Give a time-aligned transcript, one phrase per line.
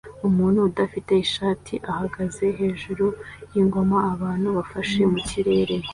[0.27, 3.05] Umuntu udafite ishati ahagaze hejuru
[3.53, 5.75] yingoma abantu bafashe mukirere